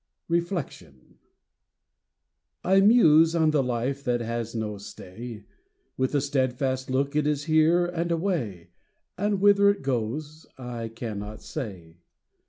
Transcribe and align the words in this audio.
REFLECTION. 0.29 1.19
I 2.63 2.81
muse 2.81 3.35
on 3.35 3.51
the 3.51 3.61
life 3.61 4.03
that 4.03 4.19
has 4.19 4.55
no 4.55 4.79
stay; 4.79 5.45
With 5.95 6.13
the 6.13 6.21
steadfast 6.21 6.89
look 6.89 7.15
it 7.15 7.27
is 7.27 7.43
here 7.43 7.85
and 7.85 8.11
away, 8.11 8.71
And 9.15 9.39
whither 9.39 9.69
it 9.69 9.83
goes 9.83 10.47
I 10.57 10.87
cannot 10.87 11.43
say. 11.43 11.97